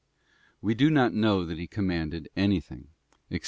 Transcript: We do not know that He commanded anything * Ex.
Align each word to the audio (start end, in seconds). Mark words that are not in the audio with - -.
We 0.63 0.73
do 0.73 0.89
not 0.89 1.13
know 1.13 1.45
that 1.45 1.59
He 1.59 1.67
commanded 1.67 2.27
anything 2.35 2.87
* 3.11 3.29
Ex. 3.29 3.39